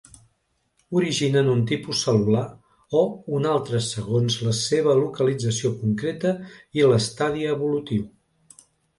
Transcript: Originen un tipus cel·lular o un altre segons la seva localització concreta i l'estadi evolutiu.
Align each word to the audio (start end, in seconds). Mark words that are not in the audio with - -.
Originen 0.99 1.49
un 1.49 1.59
tipus 1.71 1.99
cel·lular 2.05 2.45
o 3.01 3.03
un 3.39 3.45
altre 3.49 3.81
segons 3.87 4.37
la 4.47 4.53
seva 4.59 4.95
localització 5.01 5.71
concreta 5.83 6.31
i 6.81 6.87
l'estadi 6.93 7.45
evolutiu. 7.51 8.09